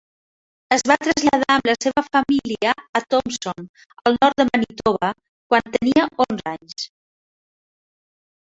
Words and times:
Es 0.75 0.83
va 0.91 0.95
traslladar 1.01 1.49
amb 1.55 1.67
la 1.71 1.75
seva 1.85 2.03
família 2.07 2.71
a 2.99 3.01
Thompson, 3.15 3.67
al 4.03 4.17
nord 4.23 4.41
de 4.41 4.47
Manitoba, 4.49 5.13
quan 5.53 5.71
tenia 5.77 6.07
onze 6.27 6.49
anys. 6.57 6.89